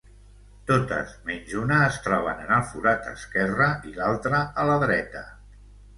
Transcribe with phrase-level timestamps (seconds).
[0.69, 5.23] Totes, menys una, es troben en el forat esquerre i l'altra a la dreta.